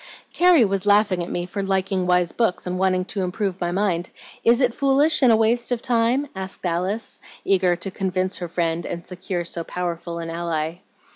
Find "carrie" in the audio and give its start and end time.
0.33-0.65